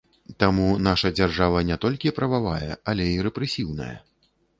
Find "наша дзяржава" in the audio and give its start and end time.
0.87-1.61